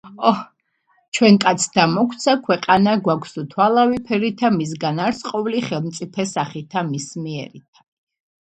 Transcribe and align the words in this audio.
ჩვენ, 1.17 1.35
კაცთა, 1.43 1.83
მოგვცა 1.91 2.33
ქვეყანა, 2.47 2.95
გვაქვსუთვალავი 3.09 3.99
ფერითა, 4.09 4.53
მისგან 4.57 5.03
არს 5.09 5.23
ყოვლი 5.29 5.63
ხელმწიფე 5.69 6.27
სახითა 6.35 6.85
მის 6.91 7.07
მიერითა 7.29 7.89